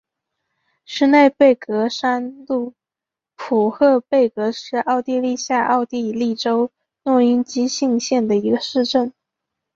[0.83, 2.73] 施内贝格山麓
[3.35, 6.71] 普赫贝格是奥地利下奥地利州
[7.03, 9.13] 诺因基兴县的一个市镇。